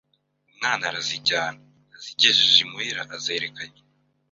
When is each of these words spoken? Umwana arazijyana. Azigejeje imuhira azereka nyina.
Umwana 0.49 0.83
arazijyana. 0.89 1.59
Azigejeje 1.95 2.59
imuhira 2.65 3.01
azereka 3.15 3.61
nyina. 3.71 3.83